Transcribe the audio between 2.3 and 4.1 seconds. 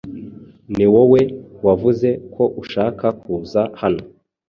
ko ushaka kuza hano.